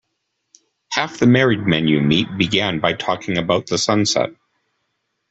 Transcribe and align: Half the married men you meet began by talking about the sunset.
Half 0.93 1.19
the 1.19 1.27
married 1.27 1.67
men 1.67 1.87
you 1.87 2.01
meet 2.01 2.35
began 2.35 2.79
by 2.79 2.93
talking 2.93 3.37
about 3.37 3.67
the 3.67 3.77
sunset. 3.77 4.31